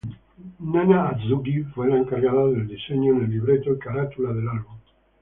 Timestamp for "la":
1.87-1.99